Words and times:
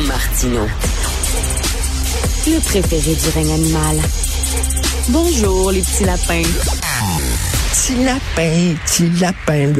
Martino. 0.00 0.66
Le 2.46 2.60
préféré 2.60 3.14
du 3.14 3.28
règne 3.32 3.52
animal. 3.52 3.96
Bonjour, 5.08 5.70
les 5.70 5.82
petits 5.82 6.04
lapins. 6.04 6.42
Petit 7.70 8.04
lapin, 8.04 8.74
petit 8.84 9.08
lapin. 9.20 9.72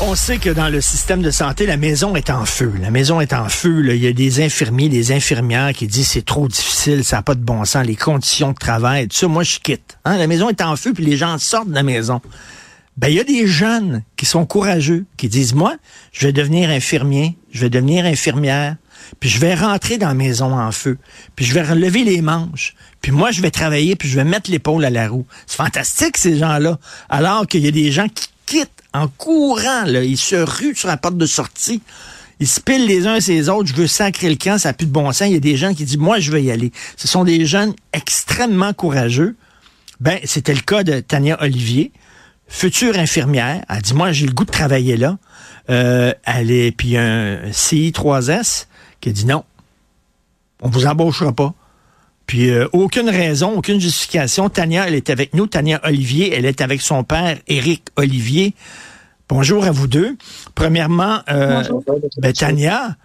On 0.00 0.14
sait 0.14 0.36
que 0.36 0.50
dans 0.50 0.68
le 0.68 0.82
système 0.82 1.22
de 1.22 1.30
santé, 1.30 1.64
la 1.64 1.78
maison 1.78 2.14
est 2.14 2.28
en 2.28 2.44
feu. 2.44 2.72
La 2.82 2.90
maison 2.90 3.22
est 3.22 3.32
en 3.32 3.48
feu. 3.48 3.82
Il 3.94 4.02
y 4.02 4.06
a 4.06 4.12
des 4.12 4.44
infirmiers, 4.44 4.90
des 4.90 5.12
infirmières 5.12 5.72
qui 5.72 5.86
disent 5.86 6.08
c'est 6.08 6.24
trop 6.24 6.46
difficile, 6.46 7.04
ça 7.04 7.16
n'a 7.16 7.22
pas 7.22 7.34
de 7.34 7.40
bon 7.42 7.64
sens, 7.64 7.86
les 7.86 7.96
conditions 7.96 8.52
de 8.52 8.58
travail, 8.58 9.08
tout 9.08 9.16
ça. 9.16 9.28
Moi, 9.28 9.44
je 9.44 9.58
quitte. 9.60 9.96
Hein? 10.04 10.18
La 10.18 10.26
maison 10.26 10.50
est 10.50 10.60
en 10.60 10.76
feu, 10.76 10.92
puis 10.94 11.04
les 11.04 11.16
gens 11.16 11.38
sortent 11.38 11.70
de 11.70 11.74
la 11.74 11.82
maison. 11.82 12.20
Ben, 12.96 13.08
il 13.08 13.14
y 13.14 13.20
a 13.20 13.24
des 13.24 13.46
jeunes 13.46 14.02
qui 14.16 14.24
sont 14.24 14.46
courageux, 14.46 15.04
qui 15.18 15.28
disent, 15.28 15.52
moi, 15.52 15.76
je 16.12 16.26
vais 16.26 16.32
devenir 16.32 16.70
infirmier, 16.70 17.36
je 17.52 17.60
vais 17.60 17.68
devenir 17.68 18.06
infirmière, 18.06 18.76
puis 19.20 19.28
je 19.28 19.38
vais 19.38 19.54
rentrer 19.54 19.98
dans 19.98 20.08
la 20.08 20.14
maison 20.14 20.58
en 20.58 20.72
feu, 20.72 20.96
puis 21.34 21.44
je 21.44 21.52
vais 21.52 21.62
relever 21.62 22.04
les 22.04 22.22
manches, 22.22 22.74
puis 23.02 23.12
moi, 23.12 23.32
je 23.32 23.42
vais 23.42 23.50
travailler, 23.50 23.96
puis 23.96 24.08
je 24.08 24.16
vais 24.16 24.24
mettre 24.24 24.50
l'épaule 24.50 24.84
à 24.84 24.90
la 24.90 25.08
roue. 25.08 25.26
C'est 25.46 25.56
fantastique, 25.56 26.16
ces 26.16 26.38
gens-là. 26.38 26.78
Alors 27.10 27.46
qu'il 27.46 27.64
y 27.64 27.68
a 27.68 27.70
des 27.70 27.92
gens 27.92 28.08
qui 28.08 28.28
quittent 28.46 28.82
en 28.94 29.08
courant, 29.08 29.84
là, 29.84 30.02
ils 30.02 30.16
se 30.16 30.36
ruent 30.36 30.74
sur 30.74 30.88
la 30.88 30.96
porte 30.96 31.18
de 31.18 31.26
sortie. 31.26 31.82
Ils 32.40 32.48
se 32.48 32.60
pilent 32.60 32.86
les 32.86 33.06
uns 33.06 33.16
et 33.16 33.30
les 33.30 33.48
autres. 33.48 33.68
Je 33.68 33.74
veux 33.74 33.86
sacrer 33.86 34.30
le 34.30 34.36
camp, 34.36 34.58
ça 34.58 34.70
n'a 34.70 34.72
plus 34.72 34.86
de 34.86 34.92
bon 34.92 35.12
sens. 35.12 35.28
Il 35.28 35.34
y 35.34 35.36
a 35.36 35.40
des 35.40 35.56
gens 35.56 35.74
qui 35.74 35.84
disent, 35.84 35.98
moi, 35.98 36.18
je 36.18 36.30
vais 36.32 36.42
y 36.42 36.50
aller. 36.50 36.72
Ce 36.96 37.06
sont 37.06 37.24
des 37.24 37.44
jeunes 37.44 37.74
extrêmement 37.92 38.72
courageux. 38.72 39.36
Ben, 40.00 40.18
c'était 40.24 40.54
le 40.54 40.60
cas 40.60 40.82
de 40.82 41.00
Tania 41.00 41.38
Olivier 41.42 41.92
future 42.48 42.98
infirmière. 42.98 43.64
Elle 43.68 43.82
dit, 43.82 43.94
moi, 43.94 44.12
j'ai 44.12 44.26
le 44.26 44.32
goût 44.32 44.44
de 44.44 44.50
travailler 44.50 44.96
là. 44.96 45.18
Euh, 45.68 46.12
elle 46.24 46.50
est, 46.50 46.70
puis 46.70 46.96
un 46.96 47.50
CI3S 47.50 48.66
qui 49.00 49.08
a 49.08 49.12
dit 49.12 49.26
non, 49.26 49.44
on 50.62 50.68
vous 50.68 50.86
embauchera 50.86 51.32
pas. 51.32 51.54
Puis 52.26 52.50
euh, 52.50 52.68
aucune 52.72 53.08
raison, 53.08 53.56
aucune 53.56 53.80
justification. 53.80 54.48
Tania, 54.48 54.86
elle 54.86 54.94
est 54.94 55.10
avec 55.10 55.34
nous. 55.34 55.46
Tania 55.46 55.80
Olivier, 55.84 56.34
elle 56.34 56.44
est 56.44 56.60
avec 56.60 56.80
son 56.80 57.04
père, 57.04 57.38
Éric 57.46 57.84
Olivier. 57.96 58.54
Bonjour 59.28 59.64
à 59.64 59.70
vous 59.70 59.86
deux. 59.86 60.16
Premièrement, 60.54 61.20
euh, 61.30 61.62
ben, 62.18 62.32
Tania, 62.32 62.96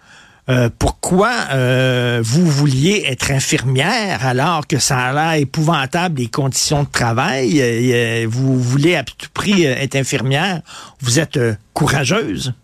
euh, 0.48 0.68
pourquoi 0.76 1.32
euh, 1.52 2.20
vous 2.24 2.44
vouliez 2.44 3.04
être 3.06 3.30
infirmière 3.30 4.26
alors 4.26 4.66
que 4.66 4.78
ça 4.78 4.98
a 4.98 5.12
l'air 5.12 5.40
épouvantable 5.40 6.20
les 6.20 6.26
conditions 6.26 6.82
de 6.82 6.88
travail? 6.88 7.60
Euh, 7.60 8.26
vous 8.28 8.60
voulez 8.60 8.96
à 8.96 9.04
tout 9.04 9.28
prix 9.32 9.64
être 9.64 9.94
infirmière? 9.94 10.62
Vous 11.00 11.20
êtes 11.20 11.38
courageuse? 11.74 12.54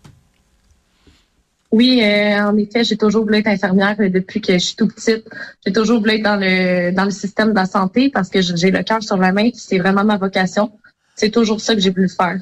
Oui, 1.71 2.01
en 2.03 2.57
effet, 2.57 2.83
j'ai 2.83 2.97
toujours 2.97 3.25
voulu 3.25 3.37
être 3.37 3.47
infirmière 3.47 3.95
depuis 3.97 4.41
que 4.41 4.53
je 4.53 4.57
suis 4.57 4.75
tout 4.75 4.87
petite. 4.87 5.23
J'ai 5.65 5.71
toujours 5.71 5.99
voulu 5.99 6.15
être 6.15 6.23
dans 6.23 6.35
le 6.35 6.91
dans 6.91 7.05
le 7.05 7.11
système 7.11 7.51
de 7.51 7.55
la 7.55 7.67
santé 7.67 8.09
parce 8.09 8.29
que 8.29 8.41
j'ai 8.41 8.71
le 8.71 8.81
cœur 8.83 9.03
sur 9.03 9.17
la 9.17 9.31
main. 9.31 9.49
C'est 9.53 9.77
vraiment 9.77 10.03
ma 10.03 10.17
vocation. 10.17 10.71
C'est 11.15 11.29
toujours 11.29 11.61
ça 11.61 11.75
que 11.75 11.81
j'ai 11.81 11.91
voulu 11.91 12.09
faire. 12.09 12.39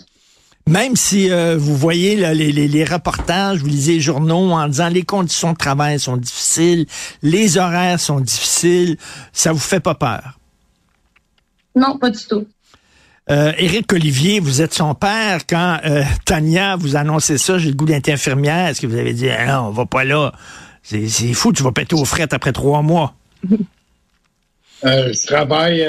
Même 0.68 0.98
si 0.98 1.32
euh, 1.32 1.56
vous 1.58 1.78
voyez 1.78 2.18
les, 2.18 2.52
les, 2.52 2.84
reportages, 2.84 3.60
vous 3.60 3.68
lisez 3.68 3.94
les 3.94 4.00
journaux 4.02 4.52
en 4.52 4.68
disant 4.68 4.90
les 4.90 5.04
conditions 5.04 5.54
de 5.54 5.58
travail 5.58 5.98
sont 5.98 6.18
difficiles, 6.18 6.86
les 7.22 7.58
horaires 7.58 8.02
sont 8.02 8.20
difficiles, 8.20 8.98
ça 9.32 9.54
vous 9.54 9.60
fait 9.60 9.80
pas 9.80 9.96
peur? 9.96 10.38
Non, 11.74 11.98
pas 11.98 12.10
du 12.10 12.20
tout. 12.28 12.46
Euh, 13.30 13.54
Éric 13.58 13.94
Olivier, 13.94 14.42
vous 14.42 14.62
êtes 14.62 14.74
son 14.74 14.94
père. 14.94 15.46
Quand 15.48 15.80
euh, 15.86 16.04
Tania 16.26 16.76
vous 16.76 16.98
annoncé 16.98 17.38
ça, 17.38 17.58
j'ai 17.58 17.70
le 17.70 17.76
goût 17.76 17.86
d'être 17.86 18.10
infirmière, 18.10 18.68
est-ce 18.68 18.82
que 18.82 18.88
vous 18.88 18.98
avez 18.98 19.14
dit, 19.14 19.30
ah 19.30 19.46
non, 19.46 19.68
on 19.68 19.72
va 19.72 19.86
pas 19.86 20.04
là? 20.04 20.34
C'est 20.84 21.34
fou, 21.34 21.54
tu 21.54 21.64
vas 21.64 21.72
péter 21.72 21.96
aux 21.96 22.06
frettes 22.06 22.34
après 22.34 22.52
trois 22.52 22.82
mois. 22.82 23.16
Euh, 24.86 25.12
je 25.14 25.26
travaille, 25.26 25.86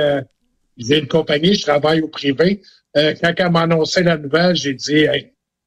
j'ai 0.77 0.99
une 0.99 1.09
compagnie, 1.09 1.55
je 1.55 1.63
travaille 1.63 2.01
au 2.01 2.09
privé. 2.09 2.63
Euh, 2.97 3.15
quand 3.21 3.33
elle 3.37 3.51
m'a 3.51 3.63
annoncé 3.63 4.03
la 4.03 4.17
nouvelle, 4.17 4.57
j'ai 4.57 4.75
dit 4.75 5.07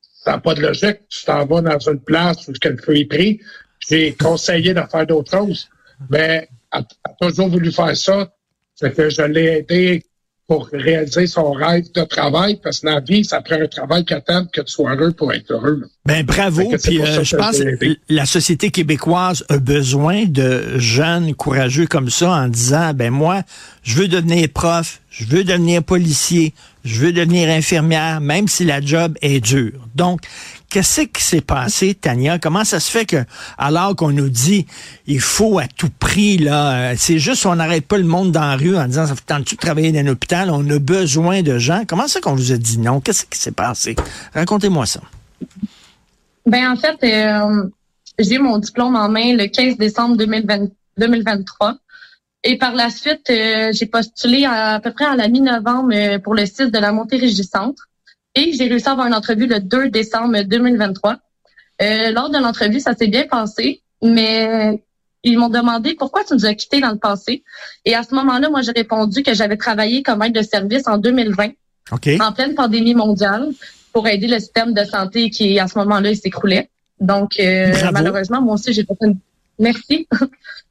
ça 0.01 0.31
n'a 0.31 0.37
pas 0.37 0.53
de 0.53 0.61
logique, 0.61 0.99
tu 1.09 1.25
t'en 1.25 1.45
vas 1.45 1.61
dans 1.61 1.79
une 1.79 1.99
place 1.99 2.47
où 2.47 2.51
le 2.51 2.77
feu 2.77 2.97
est 2.97 3.05
pris. 3.05 3.41
J'ai 3.79 4.13
conseillé 4.13 4.73
de 4.73 4.81
faire 4.81 5.07
d'autres 5.07 5.31
choses. 5.31 5.69
Mais 6.09 6.47
elle 6.71 6.85
a 7.03 7.13
toujours 7.19 7.49
voulu 7.49 7.71
faire 7.71 7.95
ça. 7.95 8.31
C'est 8.75 8.95
que 8.95 9.09
je 9.09 9.21
l'ai 9.23 9.59
aidé 9.59 10.03
pour 10.51 10.67
réaliser 10.73 11.27
son 11.27 11.53
rêve 11.53 11.85
de 11.95 12.03
travail, 12.03 12.59
parce 12.61 12.81
que 12.81 12.87
dans 12.87 12.95
la 12.95 12.99
vie, 12.99 13.23
ça 13.23 13.39
prend 13.39 13.55
un 13.55 13.67
travail 13.67 14.03
qui 14.03 14.13
attend 14.13 14.45
que 14.47 14.59
tu 14.59 14.73
sois 14.73 14.93
heureux 14.93 15.13
pour 15.13 15.31
être 15.31 15.49
heureux. 15.49 15.89
Ben 16.05 16.25
bravo. 16.25 16.69
Puis 16.83 16.99
euh, 17.01 17.23
je 17.23 17.37
pense 17.37 17.59
que 17.59 17.97
la 18.09 18.25
société 18.25 18.69
québécoise 18.69 19.45
a 19.47 19.59
besoin 19.59 20.25
de 20.25 20.77
jeunes 20.77 21.35
courageux 21.35 21.87
comme 21.87 22.09
ça 22.09 22.31
en 22.31 22.49
disant 22.49 22.93
ben 22.93 23.11
moi, 23.11 23.43
je 23.83 23.95
veux 23.95 24.09
devenir 24.09 24.49
prof, 24.53 24.99
je 25.09 25.23
veux 25.23 25.45
devenir 25.45 25.83
policier, 25.83 26.53
je 26.83 26.99
veux 26.99 27.13
devenir 27.13 27.47
infirmière, 27.47 28.19
même 28.19 28.49
si 28.49 28.65
la 28.65 28.81
job 28.81 29.17
est 29.21 29.39
dure. 29.39 29.87
Donc, 29.95 30.19
Qu'est-ce 30.71 31.01
qui 31.01 31.21
s'est 31.21 31.41
passé, 31.41 31.93
Tania? 31.95 32.39
Comment 32.39 32.63
ça 32.63 32.79
se 32.79 32.89
fait 32.89 33.05
que, 33.05 33.17
alors 33.57 33.93
qu'on 33.93 34.13
nous 34.13 34.29
dit, 34.29 34.65
il 35.05 35.19
faut 35.19 35.59
à 35.59 35.67
tout 35.67 35.89
prix, 35.99 36.37
là, 36.37 36.91
euh, 36.91 36.95
c'est 36.97 37.19
juste 37.19 37.45
on 37.45 37.57
n'arrête 37.57 37.85
pas 37.85 37.97
le 37.97 38.05
monde 38.05 38.31
dans 38.31 38.39
la 38.39 38.55
rue 38.55 38.77
en 38.77 38.85
disant, 38.87 39.05
ça 39.05 39.13
fait 39.15 39.25
tant 39.25 39.41
de 39.41 39.43
travailler 39.43 39.91
dans 39.91 39.99
un 39.99 40.07
hôpital, 40.07 40.49
on 40.49 40.67
a 40.69 40.79
besoin 40.79 41.41
de 41.41 41.57
gens. 41.57 41.83
Comment 41.85 42.07
ça 42.07 42.21
qu'on 42.21 42.35
vous 42.35 42.53
a 42.53 42.57
dit 42.57 42.79
non? 42.79 43.01
Qu'est-ce 43.01 43.25
qui 43.25 43.37
s'est 43.37 43.51
passé? 43.51 43.97
Racontez-moi 44.33 44.85
ça. 44.85 45.01
Ben, 46.45 46.71
en 46.71 46.77
fait, 46.77 47.03
euh, 47.03 47.67
j'ai 48.17 48.37
mon 48.37 48.57
diplôme 48.57 48.95
en 48.95 49.09
main 49.09 49.35
le 49.35 49.47
15 49.47 49.75
décembre 49.75 50.15
2023. 50.15 51.75
Et 52.45 52.57
par 52.57 52.75
la 52.75 52.89
suite, 52.89 53.29
euh, 53.29 53.73
j'ai 53.73 53.87
postulé 53.87 54.45
à, 54.45 54.79
peu 54.79 54.93
près 54.93 55.03
à 55.03 55.17
la 55.17 55.27
mi-novembre 55.27 56.19
pour 56.23 56.33
le 56.33 56.45
site 56.45 56.71
de 56.71 56.79
la 56.79 56.93
Montérégie 56.93 57.43
Centre. 57.43 57.89
Et 58.35 58.53
j'ai 58.53 58.67
réussi 58.67 58.87
à 58.87 58.91
avoir 58.91 59.07
une 59.07 59.13
entrevue 59.13 59.47
le 59.47 59.59
2 59.59 59.89
décembre 59.89 60.41
2023. 60.41 61.17
Euh, 61.81 62.11
lors 62.11 62.29
de 62.29 62.37
l'entrevue, 62.37 62.79
ça 62.79 62.95
s'est 62.95 63.07
bien 63.07 63.25
passé, 63.27 63.81
mais 64.01 64.81
ils 65.23 65.37
m'ont 65.37 65.49
demandé 65.49 65.95
pourquoi 65.95 66.23
tu 66.23 66.33
nous 66.33 66.45
as 66.45 66.53
quittés 66.53 66.79
dans 66.79 66.91
le 66.91 66.97
passé. 66.97 67.43
Et 67.85 67.95
à 67.95 68.03
ce 68.03 68.15
moment-là, 68.15 68.49
moi, 68.49 68.61
j'ai 68.61 68.71
répondu 68.71 69.23
que 69.23 69.33
j'avais 69.33 69.57
travaillé 69.57 70.03
comme 70.03 70.23
aide 70.23 70.33
de 70.33 70.41
service 70.41 70.87
en 70.87 70.97
2020, 70.97 71.49
en 71.91 72.31
pleine 72.31 72.55
pandémie 72.55 72.95
mondiale, 72.95 73.49
pour 73.93 74.07
aider 74.07 74.27
le 74.27 74.39
système 74.39 74.73
de 74.73 74.83
santé 74.85 75.29
qui, 75.29 75.59
à 75.59 75.67
ce 75.67 75.77
moment-là, 75.79 76.13
s'écroulait. 76.15 76.69
Donc, 76.99 77.39
euh, 77.39 77.73
malheureusement, 77.91 78.41
moi 78.41 78.55
aussi, 78.55 78.73
j'ai 78.73 78.83
fait 78.83 78.95
une... 79.01 79.17
Merci. 79.61 80.07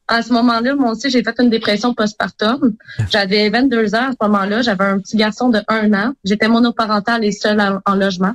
à 0.09 0.23
ce 0.23 0.33
moment-là, 0.33 0.75
moi 0.75 0.91
aussi, 0.91 1.09
j'ai 1.09 1.23
fait 1.23 1.37
une 1.39 1.49
dépression 1.49 1.95
postpartum. 1.95 2.75
J'avais 3.11 3.49
22 3.49 3.95
ans 3.95 4.09
à 4.09 4.11
ce 4.11 4.17
moment-là. 4.21 4.63
J'avais 4.63 4.85
un 4.85 4.99
petit 4.99 5.17
garçon 5.17 5.49
de 5.49 5.61
un 5.69 5.93
an. 5.95 6.13
J'étais 6.25 6.49
monoparentale 6.49 7.25
et 7.25 7.31
seule 7.31 7.81
en, 7.87 7.95
logement. 7.95 8.35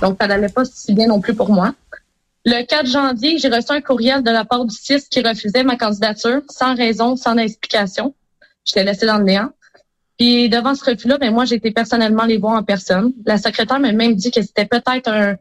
Donc, 0.00 0.16
ça 0.20 0.28
n'allait 0.28 0.48
pas 0.48 0.64
si 0.64 0.94
bien 0.94 1.08
non 1.08 1.20
plus 1.20 1.34
pour 1.34 1.50
moi. 1.50 1.74
Le 2.44 2.64
4 2.64 2.86
janvier, 2.86 3.38
j'ai 3.38 3.48
reçu 3.48 3.72
un 3.72 3.80
courriel 3.80 4.22
de 4.22 4.30
la 4.30 4.44
part 4.44 4.64
du 4.64 4.74
CIS 4.74 5.08
qui 5.10 5.20
refusait 5.20 5.64
ma 5.64 5.76
candidature 5.76 6.42
sans 6.48 6.76
raison, 6.76 7.16
sans 7.16 7.36
explication. 7.36 8.14
J'étais 8.64 8.84
laissée 8.84 9.06
dans 9.06 9.18
le 9.18 9.24
néant. 9.24 9.50
Puis 10.16 10.48
devant 10.48 10.76
ce 10.76 10.84
refus-là, 10.84 11.18
ben 11.18 11.32
moi, 11.32 11.44
j'ai 11.44 11.56
été 11.56 11.72
personnellement 11.72 12.24
les 12.24 12.38
voir 12.38 12.54
en 12.54 12.62
personne. 12.62 13.12
La 13.26 13.36
secrétaire 13.36 13.80
m'a 13.80 13.90
même 13.90 14.14
dit 14.14 14.30
que 14.30 14.40
c'était 14.40 14.64
peut-être 14.64 15.08
un, 15.08 15.36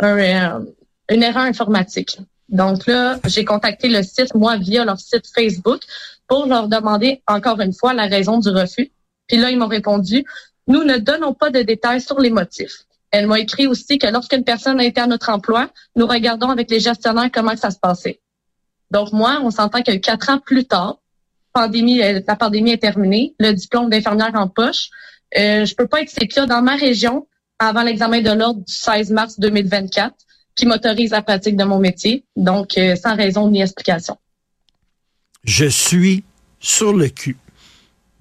un, 0.00 0.18
euh, 0.18 0.60
une 1.08 1.22
erreur 1.22 1.44
informatique. 1.44 2.18
Donc 2.50 2.86
là, 2.86 3.18
j'ai 3.26 3.44
contacté 3.44 3.88
le 3.88 4.02
site, 4.02 4.34
moi, 4.34 4.56
via 4.56 4.84
leur 4.84 4.98
site 4.98 5.26
Facebook, 5.32 5.80
pour 6.26 6.46
leur 6.46 6.68
demander 6.68 7.22
encore 7.26 7.60
une 7.60 7.72
fois 7.72 7.94
la 7.94 8.06
raison 8.06 8.38
du 8.38 8.50
refus. 8.50 8.90
Puis 9.28 9.36
là, 9.36 9.50
ils 9.50 9.58
m'ont 9.58 9.68
répondu, 9.68 10.24
nous 10.66 10.84
ne 10.84 10.98
donnons 10.98 11.32
pas 11.32 11.50
de 11.50 11.62
détails 11.62 12.00
sur 12.00 12.20
les 12.20 12.30
motifs. 12.30 12.84
Elle 13.12 13.26
m'a 13.26 13.40
écrit 13.40 13.66
aussi 13.66 13.98
que 13.98 14.06
lorsqu'une 14.06 14.44
personne 14.44 14.78
a 14.80 14.84
été 14.84 15.00
à 15.00 15.06
notre 15.06 15.30
emploi, 15.30 15.70
nous 15.96 16.06
regardons 16.06 16.48
avec 16.48 16.70
les 16.70 16.80
gestionnaires 16.80 17.30
comment 17.32 17.56
ça 17.56 17.70
se 17.70 17.78
passait. 17.78 18.20
Donc 18.90 19.12
moi, 19.12 19.40
on 19.42 19.50
s'entend 19.50 19.82
que 19.82 19.96
quatre 19.96 20.30
ans 20.30 20.38
plus 20.38 20.64
tard, 20.64 20.98
pandémie, 21.52 22.02
euh, 22.02 22.20
la 22.26 22.36
pandémie 22.36 22.72
est 22.72 22.78
terminée, 22.78 23.34
le 23.38 23.52
diplôme 23.52 23.90
d'infirmière 23.90 24.32
en 24.34 24.48
poche, 24.48 24.90
euh, 25.36 25.64
je 25.64 25.74
peux 25.74 25.86
pas 25.86 26.02
être 26.02 26.12
CPIA 26.12 26.46
dans 26.46 26.62
ma 26.62 26.76
région 26.76 27.26
avant 27.58 27.82
l'examen 27.82 28.20
de 28.20 28.30
l'ordre 28.30 28.60
du 28.64 28.72
16 28.72 29.10
mars 29.10 29.38
2024 29.38 30.14
qui 30.60 30.66
m'autorise 30.66 31.10
la 31.10 31.22
pratique 31.22 31.56
de 31.56 31.64
mon 31.64 31.78
métier, 31.78 32.22
donc 32.36 32.76
euh, 32.76 32.94
sans 32.94 33.16
raison 33.16 33.48
ni 33.48 33.62
explication. 33.62 34.18
Je 35.42 35.64
suis 35.64 36.22
sur 36.60 36.92
le 36.92 37.08
cul. 37.08 37.36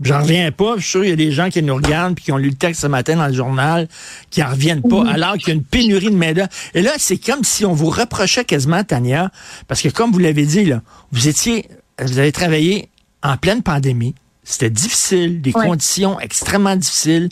J'en 0.02 0.22
reviens 0.22 0.50
pas. 0.54 0.76
Je 0.78 0.82
suis 0.82 0.92
sûr 0.92 1.02
qu'il 1.02 1.10
y 1.10 1.14
a 1.14 1.18
des 1.18 1.34
gens 1.34 1.50
qui 1.50 1.62
nous 1.62 1.76
regardent 1.76 2.16
puis 2.16 2.24
qui 2.24 2.32
ont 2.32 2.38
lu 2.38 2.52
le 2.52 2.56
texte 2.56 2.84
ce 2.84 2.88
matin 2.88 3.18
dans 3.18 3.28
le 3.28 3.34
journal, 3.34 3.90
qui 4.30 4.42
en 4.42 4.52
reviennent 4.52 4.82
pas, 4.82 5.06
alors 5.10 5.34
qu'il 5.34 5.50
y 5.50 5.52
a 5.52 5.56
une 5.56 5.66
pénurie 5.66 6.10
de 6.10 6.16
main 6.16 6.34
Et 6.74 6.82
là, 6.82 6.92
c'est 6.98 7.18
comme 7.18 7.44
si 7.44 7.66
on 7.66 7.74
vous 7.74 7.90
reprochait 7.90 8.46
quasiment, 8.46 8.86
Tania, 8.86 9.30
parce 9.68 9.82
que 9.82 9.90
comme 9.90 10.14
vous 10.14 10.20
l'avez 10.20 10.46
dit, 10.46 10.64
là, 10.64 10.82
vous 11.12 11.28
étiez, 11.28 11.68
vous 12.02 12.18
avez 12.20 12.32
travaillé 12.32 12.88
en 13.22 13.36
pleine 13.36 13.62
pandémie. 13.62 14.16
C'était 14.50 14.72
difficile, 14.72 15.42
des 15.42 15.52
conditions 15.52 16.20
extrêmement 16.20 16.76
difficiles. 16.76 17.30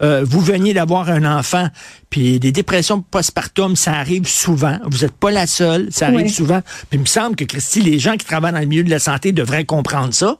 Euh, 0.00 0.24
vous 0.24 0.40
veniez 0.40 0.72
d'avoir 0.72 1.10
un 1.10 1.24
enfant, 1.24 1.68
puis 2.08 2.38
des 2.38 2.52
dépressions 2.52 3.02
postpartum, 3.02 3.74
ça 3.74 3.94
arrive 3.94 4.28
souvent. 4.28 4.78
Vous 4.86 4.98
n'êtes 4.98 5.12
pas 5.12 5.32
la 5.32 5.48
seule, 5.48 5.88
ça 5.90 6.06
arrive 6.06 6.28
souvent. 6.28 6.60
Puis 6.88 6.98
il 6.98 7.00
me 7.00 7.06
semble 7.06 7.34
que, 7.34 7.42
Christy, 7.42 7.80
les 7.80 7.98
gens 7.98 8.16
qui 8.16 8.24
travaillent 8.24 8.52
dans 8.52 8.60
le 8.60 8.66
milieu 8.66 8.84
de 8.84 8.90
la 8.90 9.00
santé 9.00 9.32
devraient 9.32 9.64
comprendre 9.64 10.14
ça. 10.14 10.38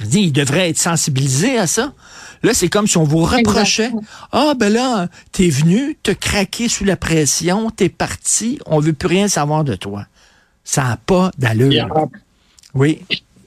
Je 0.00 0.06
dis, 0.06 0.20
ils 0.20 0.32
devraient 0.32 0.70
être 0.70 0.78
sensibilisés 0.78 1.58
à 1.58 1.66
ça. 1.66 1.92
Là, 2.42 2.54
c'est 2.54 2.70
comme 2.70 2.86
si 2.86 2.96
on 2.96 3.04
vous 3.04 3.22
reprochait. 3.22 3.90
Ah, 4.32 4.54
ben 4.56 4.72
là, 4.72 5.08
t'es 5.30 5.50
venu, 5.50 5.98
te 6.02 6.10
craquer 6.10 6.70
sous 6.70 6.84
la 6.84 6.96
pression, 6.96 7.68
t'es 7.70 7.90
parti, 7.90 8.58
on 8.64 8.80
veut 8.80 8.94
plus 8.94 9.08
rien 9.08 9.28
savoir 9.28 9.62
de 9.62 9.74
toi. 9.74 10.06
Ça 10.64 10.84
n'a 10.84 10.96
pas 10.96 11.30
d'allure. 11.36 12.08
Oui. 12.72 13.02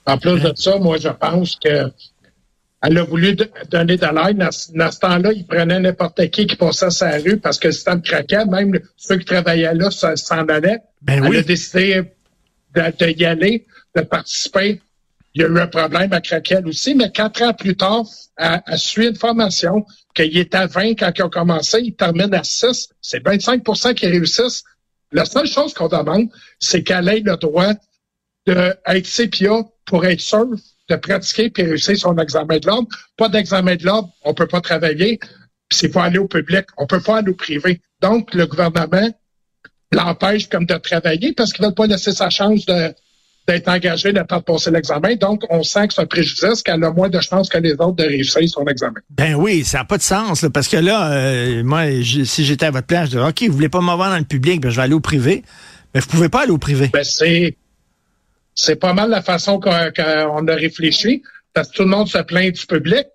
En 0.05 0.17
plus 0.17 0.39
de 0.39 0.53
ça, 0.55 0.77
moi, 0.77 0.97
je 0.97 1.09
pense 1.09 1.55
que 1.55 1.91
elle 2.85 2.97
a 2.97 3.03
voulu 3.03 3.35
donner 3.69 3.95
de 3.95 4.05
l'aide. 4.05 4.37
Dans, 4.37 4.91
ce 4.91 4.99
temps-là, 4.99 5.31
il 5.31 5.47
prenait 5.47 5.79
n'importe 5.79 6.29
qui 6.29 6.45
qui 6.45 6.57
passait 6.57 6.89
sa 6.89 7.11
rue 7.11 7.37
parce 7.37 7.57
que 7.57 7.69
le 7.69 7.71
système 7.71 8.01
craquait. 8.01 8.45
Même 8.45 8.77
ceux 8.97 9.17
qui 9.17 9.25
travaillaient 9.25 9.73
là 9.73 9.89
s'en 9.89 10.47
allaient. 10.49 10.81
Ben 11.01 11.23
elle 11.23 11.37
a 11.37 11.41
décidé 11.43 12.03
de, 12.75 13.09
y 13.09 13.25
aller, 13.25 13.65
de 13.95 14.01
participer. 14.01 14.81
Il 15.33 15.41
y 15.41 15.45
a 15.45 15.47
eu 15.47 15.59
un 15.59 15.67
problème 15.67 16.11
à 16.11 16.19
Craquel 16.19 16.67
aussi, 16.67 16.93
mais 16.93 17.09
quatre 17.09 17.41
ans 17.41 17.53
plus 17.53 17.75
tard, 17.75 18.03
elle 18.37 18.61
a 18.65 18.77
suivi 18.77 19.07
une 19.07 19.15
formation 19.15 19.85
qu'il 20.13 20.37
était 20.37 20.57
à 20.57 20.67
20 20.67 20.95
quand 20.95 21.11
il 21.15 21.21
a 21.23 21.29
commencé, 21.29 21.79
il 21.81 21.95
termine 21.95 22.33
à 22.33 22.43
6. 22.43 22.89
C'est 23.01 23.23
25% 23.23 23.93
qui 23.95 24.07
réussissent. 24.07 24.63
La 25.11 25.25
seule 25.25 25.47
chose 25.47 25.73
qu'on 25.73 25.87
demande, 25.87 26.27
c'est 26.59 26.83
qu'elle 26.83 27.07
ait 27.07 27.21
le 27.21 27.37
droit 27.37 27.73
d'être 28.45 29.07
CPA 29.07 29.63
pour 29.85 30.05
être 30.05 30.21
sûr 30.21 30.47
de 30.89 30.95
pratiquer 30.95 31.51
et 31.55 31.63
réussir 31.63 31.97
son 31.97 32.17
examen 32.17 32.57
de 32.57 32.67
l'ordre. 32.67 32.87
Pas 33.17 33.29
d'examen 33.29 33.75
de 33.75 33.85
l'ordre, 33.85 34.09
on 34.23 34.33
peut 34.33 34.47
pas 34.47 34.61
travailler. 34.61 35.19
C'est 35.71 35.89
pas 35.89 36.03
aller 36.03 36.19
au 36.19 36.27
public, 36.27 36.65
on 36.77 36.85
peut 36.85 37.01
pas 37.01 37.17
aller 37.17 37.31
au 37.31 37.35
privé. 37.35 37.81
Donc, 38.01 38.33
le 38.33 38.45
gouvernement 38.45 39.09
l'empêche 39.91 40.49
comme 40.49 40.65
de 40.65 40.75
travailler 40.75 41.33
parce 41.33 41.53
qu'il 41.53 41.65
veut 41.65 41.73
pas 41.73 41.87
laisser 41.87 42.11
sa 42.11 42.29
chance 42.29 42.65
de 42.65 42.93
d'être 43.45 43.67
engagé, 43.67 44.13
de 44.13 44.21
pas 44.21 44.39
passer 44.39 44.71
l'examen. 44.71 45.15
Donc, 45.15 45.43
on 45.49 45.63
sent 45.63 45.89
que 45.89 45.93
c'est 45.95 46.01
un 46.01 46.05
préjudice 46.05 46.63
qu'elle 46.63 46.81
a 46.81 46.91
moins 46.91 47.09
de 47.09 47.19
chances 47.19 47.49
que 47.49 47.57
les 47.57 47.73
autres 47.73 47.95
de 47.95 48.03
réussir 48.03 48.47
son 48.47 48.65
examen. 48.67 49.01
Ben 49.09 49.35
oui, 49.35 49.65
ça 49.65 49.79
n'a 49.79 49.83
pas 49.83 49.97
de 49.97 50.03
sens, 50.03 50.45
parce 50.53 50.69
que 50.69 50.77
là, 50.77 51.11
euh, 51.11 51.61
moi, 51.61 51.87
si 52.03 52.45
j'étais 52.45 52.67
à 52.67 52.71
votre 52.71 52.87
place, 52.87 53.07
je 53.09 53.17
dirais, 53.17 53.29
OK, 53.29 53.43
vous 53.43 53.53
voulez 53.53 53.67
pas 53.67 53.81
m'avoir 53.81 54.09
dans 54.09 54.17
le 54.17 54.23
public, 54.23 54.61
ben, 54.61 54.69
je 54.69 54.77
vais 54.77 54.83
aller 54.83 54.93
au 54.93 55.01
privé. 55.01 55.43
Mais 55.93 55.99
vous 55.99 56.07
pouvez 56.07 56.29
pas 56.29 56.43
aller 56.43 56.51
au 56.51 56.57
privé. 56.57 56.89
Ben, 56.93 57.03
c'est, 57.03 57.57
c'est 58.55 58.75
pas 58.75 58.93
mal 58.93 59.09
la 59.09 59.21
façon 59.21 59.59
qu'on 59.59 59.71
a 60.47 60.55
réfléchi, 60.55 61.23
parce 61.53 61.69
que 61.69 61.75
tout 61.75 61.83
le 61.83 61.89
monde 61.89 62.07
se 62.07 62.19
plaint 62.19 62.53
du 62.53 62.65
public. 62.65 63.05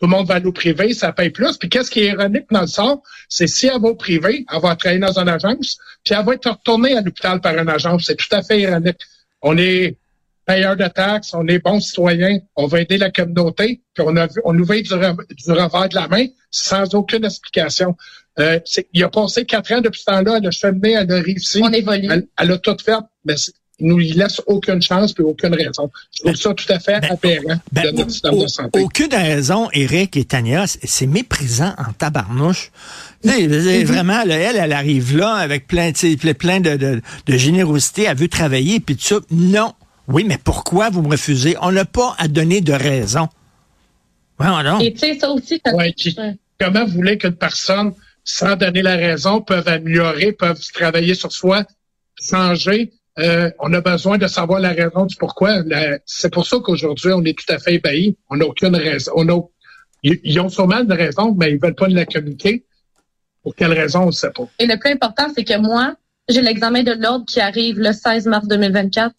Tout 0.00 0.08
le 0.08 0.16
monde 0.16 0.26
va 0.26 0.34
aller 0.34 0.46
au 0.46 0.52
privé, 0.52 0.94
ça 0.94 1.12
paye 1.12 1.30
plus. 1.30 1.56
Puis 1.58 1.68
qu'est-ce 1.68 1.90
qui 1.90 2.00
est 2.00 2.08
ironique 2.08 2.46
dans 2.50 2.62
le 2.62 2.66
sort, 2.66 3.02
c'est 3.28 3.46
si 3.46 3.68
elle 3.68 3.80
va 3.80 3.88
au 3.88 3.94
privé, 3.94 4.44
elle 4.52 4.60
va 4.60 4.74
travailler 4.74 5.00
dans 5.00 5.16
une 5.16 5.28
agence, 5.28 5.78
puis 6.04 6.14
elle 6.18 6.24
va 6.24 6.34
être 6.34 6.50
retournée 6.50 6.96
à 6.96 7.00
l'hôpital 7.00 7.40
par 7.40 7.56
une 7.56 7.68
agence. 7.68 8.06
C'est 8.06 8.16
tout 8.16 8.34
à 8.34 8.42
fait 8.42 8.60
ironique. 8.60 8.98
On 9.42 9.56
est 9.56 9.96
payeur 10.44 10.76
de 10.76 10.88
taxes, 10.88 11.34
on 11.34 11.46
est 11.46 11.60
bons 11.60 11.78
citoyens, 11.78 12.40
on 12.56 12.66
va 12.66 12.80
aider 12.80 12.98
la 12.98 13.10
communauté, 13.12 13.80
puis 13.94 14.04
on 14.04 14.16
a 14.16 14.26
vu, 14.26 14.40
on 14.44 14.52
nous 14.52 14.64
veille 14.64 14.82
du, 14.82 14.92
revers 14.92 15.14
de 15.88 15.94
la 15.94 16.08
main 16.08 16.26
sans 16.50 16.94
aucune 16.96 17.24
explication. 17.24 17.96
Euh, 18.40 18.58
il 18.92 19.04
a 19.04 19.08
passé 19.08 19.44
quatre 19.44 19.72
ans 19.72 19.80
depuis 19.80 20.00
ce 20.00 20.06
temps-là, 20.06 20.38
elle 20.38 20.46
a 20.48 20.50
cheminé, 20.50 20.92
elle 20.92 21.12
a 21.12 21.20
réussi. 21.20 21.60
On 21.62 21.70
évolue. 21.72 22.08
Elle, 22.10 22.26
elle 22.36 22.50
a 22.50 22.58
tout 22.58 22.76
fait, 22.84 22.98
mais 23.24 23.36
nous 23.82 23.98
lui 23.98 24.12
laisse 24.12 24.40
aucune 24.46 24.80
chance 24.80 25.14
et 25.18 25.22
aucune 25.22 25.54
raison. 25.54 25.90
Je 26.16 26.22
trouve 26.22 26.36
ça 26.36 26.54
tout 26.54 26.72
à 26.72 26.78
fait 26.78 27.00
ben, 27.00 27.10
aberrant 27.10 27.60
ben, 27.70 27.82
de 27.84 27.90
notre 27.90 28.10
système 28.10 28.38
de 28.38 28.46
santé. 28.46 28.80
Aucune 28.80 29.12
raison, 29.12 29.68
Eric 29.72 30.16
et 30.16 30.24
Tania, 30.24 30.64
c'est 30.66 31.06
méprisant 31.06 31.74
en 31.76 31.92
tabarnouche. 31.92 32.70
Mm-hmm. 33.24 33.84
vraiment, 33.84 34.22
elle, 34.22 34.56
elle 34.56 34.72
arrive 34.72 35.16
là 35.16 35.34
avec 35.34 35.66
plein, 35.66 35.92
plein 36.38 36.60
de, 36.60 36.76
de, 36.76 37.02
de 37.26 37.36
générosité, 37.36 38.04
elle 38.04 38.16
veut 38.16 38.28
travailler, 38.28 38.80
puis 38.80 38.96
tout 38.96 39.02
ça. 39.02 39.16
Non. 39.30 39.74
Oui, 40.08 40.24
mais 40.26 40.38
pourquoi 40.42 40.90
vous 40.90 41.02
me 41.02 41.10
refusez? 41.10 41.56
On 41.60 41.70
n'a 41.70 41.84
pas 41.84 42.14
à 42.18 42.26
donner 42.26 42.60
de 42.60 42.72
raison. 42.72 43.28
Voilà. 44.38 44.78
Et 44.80 44.92
tu 44.92 44.98
sais, 44.98 45.18
ça 45.18 45.30
aussi... 45.30 45.60
comment 46.58 46.84
vous 46.84 46.92
voulez 46.92 47.18
qu'une 47.18 47.36
personne, 47.36 47.92
sans 48.24 48.56
donner 48.56 48.82
la 48.82 48.96
raison, 48.96 49.40
peut 49.40 49.62
améliorer, 49.64 50.32
peuvent 50.32 50.60
travailler 50.74 51.14
sur 51.14 51.30
soi, 51.30 51.64
changer, 52.20 52.92
euh, 53.18 53.50
on 53.58 53.72
a 53.74 53.80
besoin 53.80 54.16
de 54.18 54.26
savoir 54.26 54.60
la 54.60 54.70
raison 54.70 55.04
du 55.04 55.16
pourquoi. 55.16 55.62
C'est 56.06 56.32
pour 56.32 56.46
ça 56.46 56.58
qu'aujourd'hui, 56.62 57.12
on 57.12 57.22
est 57.24 57.38
tout 57.38 57.52
à 57.52 57.58
fait 57.58 57.74
ébahis. 57.74 58.16
On 58.30 58.36
n'a 58.36 58.46
aucune 58.46 58.74
raison. 58.76 59.12
Ils, 60.02 60.40
ont 60.40 60.48
sûrement 60.48 60.80
une 60.80 60.92
raison, 60.92 61.34
mais 61.38 61.52
ils 61.52 61.60
veulent 61.60 61.74
pas 61.74 61.88
nous 61.88 61.94
la 61.94 62.06
communiquer. 62.06 62.64
Pour 63.42 63.54
quelle 63.54 63.72
raison, 63.72 64.02
on 64.02 64.06
ne 64.06 64.12
sait 64.12 64.30
pas. 64.30 64.44
Et 64.58 64.66
le 64.66 64.78
plus 64.78 64.90
important, 64.90 65.26
c'est 65.34 65.44
que 65.44 65.58
moi, 65.58 65.94
j'ai 66.28 66.42
l'examen 66.42 66.82
de 66.82 66.92
l'ordre 66.92 67.24
qui 67.26 67.40
arrive 67.40 67.78
le 67.78 67.92
16 67.92 68.26
mars 68.26 68.46
2024 68.48 69.14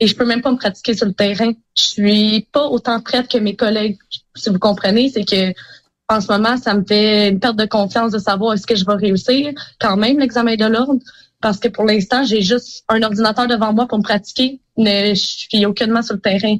et 0.00 0.06
je 0.06 0.14
peux 0.14 0.24
même 0.24 0.42
pas 0.42 0.52
me 0.52 0.56
pratiquer 0.56 0.94
sur 0.94 1.06
le 1.06 1.12
terrain. 1.12 1.52
Je 1.76 1.82
suis 1.82 2.48
pas 2.52 2.66
autant 2.66 3.00
prête 3.00 3.28
que 3.28 3.38
mes 3.38 3.56
collègues. 3.56 3.98
Si 4.36 4.50
vous 4.50 4.58
comprenez, 4.58 5.10
c'est 5.10 5.24
que 5.24 5.52
en 6.08 6.20
ce 6.20 6.32
moment, 6.32 6.56
ça 6.56 6.74
me 6.74 6.84
fait 6.84 7.28
une 7.28 7.40
perte 7.40 7.56
de 7.56 7.66
confiance 7.66 8.12
de 8.12 8.18
savoir 8.18 8.54
est-ce 8.54 8.66
que 8.66 8.74
je 8.74 8.84
vais 8.84 8.94
réussir 8.94 9.52
quand 9.78 9.96
même 9.96 10.18
l'examen 10.18 10.54
de 10.56 10.64
l'ordre 10.64 11.00
parce 11.40 11.58
que 11.58 11.68
pour 11.68 11.84
l'instant, 11.84 12.24
j'ai 12.24 12.42
juste 12.42 12.84
un 12.88 13.02
ordinateur 13.02 13.46
devant 13.46 13.72
moi 13.72 13.86
pour 13.86 13.98
me 13.98 14.02
pratiquer, 14.02 14.60
mais 14.76 15.14
je 15.14 15.22
suis 15.48 15.66
aucunement 15.66 16.02
sur 16.02 16.14
le 16.14 16.20
terrain. 16.20 16.56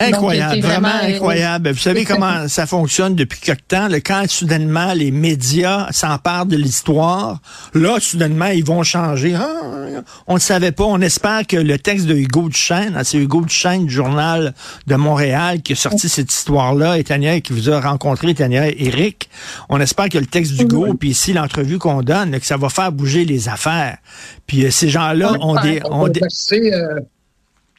Incroyable, 0.00 0.60
vraiment, 0.60 0.88
euh, 0.88 1.14
incroyable. 1.14 1.70
Vous 1.72 1.78
savez 1.78 2.04
comment 2.04 2.48
ça 2.48 2.66
fonctionne 2.66 3.14
depuis 3.14 3.38
quelque 3.38 3.66
temps? 3.68 3.88
Le, 3.88 4.00
quand 4.00 4.24
soudainement 4.28 4.94
les 4.94 5.10
médias 5.10 5.88
s'emparent 5.90 6.46
de 6.46 6.56
l'histoire, 6.56 7.40
là, 7.74 8.00
soudainement, 8.00 8.46
ils 8.46 8.64
vont 8.64 8.82
changer. 8.82 9.34
Ah, 9.34 10.02
on 10.26 10.34
ne 10.34 10.40
savait 10.40 10.72
pas. 10.72 10.84
On 10.84 11.00
espère 11.02 11.46
que 11.46 11.56
le 11.56 11.78
texte 11.78 12.06
de 12.06 12.14
Hugo 12.14 12.48
Duchesne, 12.48 12.94
hein, 12.96 13.04
c'est 13.04 13.18
Hugo 13.18 13.42
Duchesne 13.42 13.86
du 13.86 13.92
Journal 13.92 14.54
de 14.86 14.94
Montréal 14.94 15.60
qui 15.60 15.74
a 15.74 15.76
sorti 15.76 16.08
cette 16.08 16.32
histoire-là, 16.32 16.98
et 16.98 17.04
Tania, 17.04 17.40
qui 17.40 17.52
vous 17.52 17.68
a 17.68 17.80
rencontré, 17.80 18.34
Tania 18.34 18.68
et 18.68 18.76
Eric. 18.86 19.28
On 19.68 19.80
espère 19.80 20.08
que 20.08 20.18
le 20.18 20.26
texte 20.26 20.54
d'Hugo, 20.54 20.94
puis 20.94 21.10
ici, 21.10 21.34
l'entrevue 21.34 21.78
qu'on 21.78 22.02
donne, 22.02 22.38
que 22.38 22.46
ça 22.46 22.56
va 22.56 22.70
faire 22.70 22.90
bouger 22.90 23.26
les 23.26 23.50
affaires. 23.50 23.98
Puis 24.46 24.64
euh, 24.64 24.70
ces 24.70 24.88
gens-là 24.88 25.34
ont 25.40 25.60
des... 25.60 25.82
Ont 25.84 26.08
des 26.08 26.20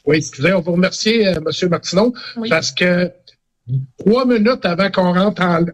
oui, 0.04 0.16
excusez, 0.16 0.52
on 0.52 0.60
vous 0.60 0.72
remercier, 0.72 1.28
euh, 1.28 1.34
M. 1.36 1.68
Martineau, 1.68 2.14
parce 2.48 2.72
que 2.72 3.10
trois 3.98 4.26
minutes 4.26 4.64
avant 4.64 4.90
qu'on 4.90 5.12
rentre 5.12 5.42
en, 5.42 5.64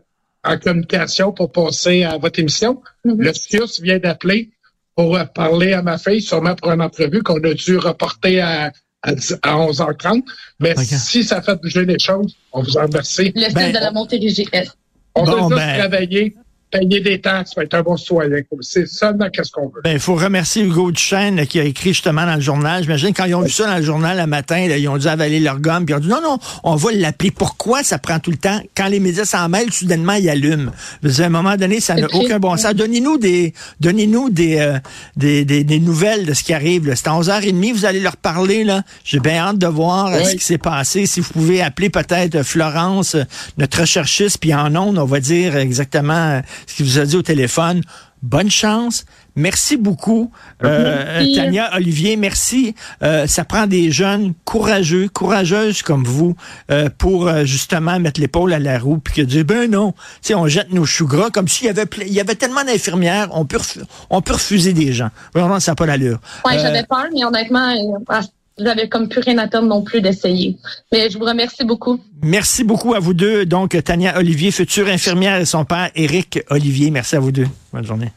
communication 0.59 1.33
pour 1.33 1.53
passer 1.53 2.05
à 2.05 2.17
votre 2.17 2.39
émission, 2.39 2.81
mm-hmm. 3.05 3.23
le 3.23 3.33
CIUS 3.35 3.83
vient 3.83 3.99
d'appeler 3.99 4.51
pour 4.95 5.17
euh, 5.17 5.25
parler 5.25 5.75
à 5.75 5.83
ma 5.83 5.99
fille, 5.99 6.23
sûrement 6.23 6.55
pour 6.55 6.71
une 6.73 6.81
entrevue 6.81 7.23
qu'on 7.23 7.43
a 7.43 7.55
dû 7.55 7.77
reporter 7.77 8.41
à, 8.41 8.73
à, 9.03 9.13
11h30. 9.13 10.23
Mais 10.61 10.75
si 10.76 11.23
ça 11.23 11.43
fait 11.43 11.61
bouger 11.61 11.85
les 11.85 11.99
choses, 11.99 12.35
on 12.52 12.62
vous 12.62 12.76
en 12.76 12.83
remercie. 12.83 13.33
Le 13.35 13.52
ben, 13.52 13.73
de 13.73 13.79
la 13.79 13.91
Montérégie 13.91 14.49
On 15.14 15.25
va 15.25 15.38
juste 15.38 15.50
ben, 15.50 15.79
travailler 15.79 16.35
payer 16.71 17.01
des 17.01 17.21
taxes, 17.21 17.53
être 17.59 17.75
un 17.75 17.83
bon 17.83 17.97
citoyen. 17.97 18.39
C'est 18.61 18.87
seulement 18.87 19.29
qu'est-ce 19.31 19.51
qu'on 19.51 19.69
veut. 19.69 19.81
Ben, 19.85 19.93
il 19.93 20.01
faut 20.01 20.15
remercier 20.15 20.63
Hugo 20.65 20.91
Duchesne 20.91 21.47
qui 21.47 21.61
a 21.61 21.65
écrit 21.65 21.91
justement 21.91 22.27
dans 22.27 22.35
le 22.35 22.41
journal. 22.41 22.83
J'imagine 22.83 23.13
quand 23.15 23.25
ils 23.25 23.35
ont 23.35 23.43
vu 23.43 23.51
ça 23.51 23.67
dans 23.67 23.77
le 23.77 23.83
journal 23.83 24.19
le 24.19 24.27
matin, 24.27 24.59
ils 24.59 24.89
ont 24.89 24.99
dû 24.99 25.07
avaler 25.07 25.41
leur 25.41 25.61
gomme, 25.61 25.85
puis 25.87 25.95
ils 25.95 25.99
ont 25.99 26.01
dit 26.01 26.09
non, 26.09 26.21
non, 26.23 26.39
on 26.65 26.77
va 26.77 26.93
l'appeler. 26.93 27.31
Pourquoi 27.31 27.83
ça 27.83 27.99
prend 27.99 28.19
tout 28.19 28.31
le 28.31 28.37
temps? 28.37 28.61
Quand 28.77 28.89
les 28.89 29.01
médias 29.01 29.25
s'en 29.25 29.49
mêlent, 29.49 29.73
soudainement, 29.73 30.15
ils 30.15 30.29
allument. 30.29 30.73
À 31.05 31.23
un 31.23 31.29
moment 31.29 31.57
donné, 31.57 31.81
ça 31.81 31.95
n'a 31.95 32.07
aucun 32.13 32.39
bon 32.39 32.57
sens. 32.57 32.75
Donnez-nous 32.75 33.19
des 33.19 33.55
donnez-nous 33.81 34.31
des, 34.31 34.59
euh, 34.59 34.79
des, 35.17 35.45
des, 35.45 35.81
nouvelles 35.81 36.27
de 36.27 36.35
ce 36.35 36.43
qui 36.43 36.53
arrive. 36.53 36.93
C'est 36.95 37.09
à 37.09 37.13
11h30, 37.13 37.73
vous 37.73 37.85
allez 37.85 38.01
leur 38.01 38.17
parler. 38.17 38.65
là. 38.65 38.83
J'ai 39.05 39.21
bien 39.21 39.37
hâte 39.39 39.59
de 39.59 39.67
voir 39.67 40.09
euh, 40.09 40.25
ce 40.25 40.35
qui 40.35 40.45
s'est 40.45 40.59
passé. 40.59 41.07
Si 41.07 41.21
vous 41.21 41.33
pouvez 41.33 41.63
appeler 41.63 41.91
peut-être 41.91 42.43
Florence, 42.43 43.17
notre 43.57 43.81
recherchiste, 43.81 44.39
puis 44.39 44.55
en 44.55 44.75
ondes, 44.77 44.99
on 44.99 45.05
va 45.05 45.21
dire 45.21 45.57
exactement 45.57 46.43
ce 46.67 46.77
qu'il 46.77 46.87
vous 46.87 46.99
a 46.99 47.05
dit 47.05 47.17
au 47.17 47.23
téléphone. 47.23 47.83
Bonne 48.23 48.50
chance. 48.50 49.05
Merci 49.37 49.77
beaucoup, 49.77 50.33
euh, 50.65 51.25
Tania, 51.37 51.71
Olivier. 51.77 52.17
Merci. 52.17 52.75
Euh, 53.05 53.29
ça 53.29 53.45
prend 53.45 53.69
des 53.69 53.93
jeunes 53.93 54.35
courageux, 54.45 55.09
courageuses 55.09 55.83
comme 55.83 56.03
vous 56.03 56.35
euh, 56.73 56.88
pour 56.99 57.33
justement 57.45 58.00
mettre 58.00 58.21
l'épaule 58.21 58.53
à 58.53 58.59
la 58.59 58.81
roue 58.81 58.99
puis 58.99 59.15
que 59.15 59.23
dire 59.23 59.45
ben 59.45 59.71
non, 59.71 59.95
tu 60.23 60.35
on 60.35 60.49
jette 60.49 60.73
nos 60.73 60.85
choux 60.85 61.07
gras 61.07 61.31
comme 61.31 61.47
s'il 61.47 61.69
y 61.69 61.71
avait 61.71 61.87
il 62.00 62.12
y 62.12 62.21
avait 62.21 62.35
tellement 62.35 62.65
d'infirmières, 62.65 63.29
on 63.31 63.45
peut 63.45 63.61
on 64.11 64.21
peut 64.21 64.33
refuser 64.33 64.73
des 64.73 64.93
gens. 64.93 65.11
Vraiment, 65.33 65.61
ça 65.61 65.73
n'a 65.73 65.77
pas 65.77 65.87
l'allure. 65.87 66.19
Oui, 66.45 66.55
j'avais 66.57 66.83
peur, 66.83 67.07
mais 67.15 67.25
honnêtement, 67.25 67.73
j'avais 68.59 68.88
comme 68.88 69.09
plus 69.09 69.21
rien 69.21 69.38
à 69.38 69.49
perdre 69.49 69.69
non 69.69 69.83
plus 69.83 70.00
d'essayer. 70.00 70.57
Mais 70.93 71.11
je 71.11 71.19
vous 71.19 71.25
remercie 71.25 71.65
beaucoup. 71.65 72.00
Merci 72.23 72.65
beaucoup 72.65 72.95
à 72.95 72.99
vous 72.99 73.15
deux. 73.15 73.47
Donc, 73.47 73.77
Tania 73.85 74.19
Olivier, 74.19 74.50
future 74.50 74.88
infirmière, 74.88 75.41
et 75.41 75.45
son 75.45 75.65
père, 75.65 75.91
Éric 75.95 76.41
Olivier. 76.50 76.91
Merci 76.91 77.17
à 77.17 77.21
vous 77.21 77.33
deux. 77.33 77.47
Bonne 77.73 77.85
journée. 77.85 78.11